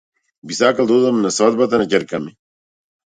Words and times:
Би 0.45 0.53
сакал 0.59 0.87
да 0.91 0.95
одам 1.01 1.21
на 1.25 1.33
свадбата 1.37 1.81
на 1.83 1.89
ќерка 1.93 2.25
ми. 2.25 2.35